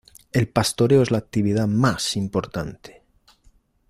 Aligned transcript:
El 0.31 0.49
pastoreo 0.49 1.03
es 1.03 1.11
la 1.11 1.19
actividad 1.19 1.67
más 1.67 2.15
importante. 2.17 3.03